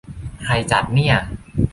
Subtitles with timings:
[0.45, 1.15] ใครจัดเนี่ย?